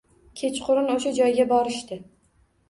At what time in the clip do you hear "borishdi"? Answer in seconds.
1.53-2.01